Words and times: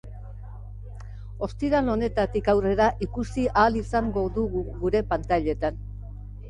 Ostiral 1.49 1.91
honetatik 1.97 2.51
aurrera 2.55 2.89
ikusi 3.09 3.47
ahal 3.53 3.81
izango 3.85 4.27
dugu 4.41 4.67
gure 4.83 5.09
pantailetan. 5.15 5.83